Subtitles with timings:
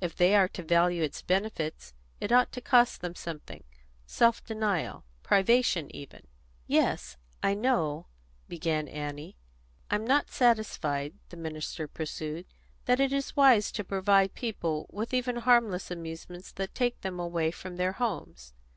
[0.00, 3.62] If they are to value its benefits, it ought to cost them something
[4.06, 6.22] self denial, privation even."
[6.66, 8.08] "Yes, I know,"
[8.48, 9.34] Annie began.
[9.88, 12.46] "I'm not satisfied," the minister pursued,
[12.86, 17.26] "that it is wise to provide people with even harmless amusements that take them much
[17.26, 18.54] away from their homes.